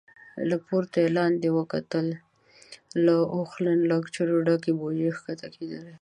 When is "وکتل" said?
1.57-2.07